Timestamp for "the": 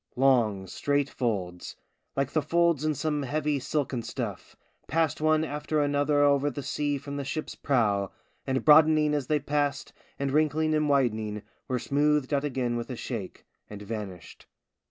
2.31-2.41, 6.49-6.63, 7.17-7.23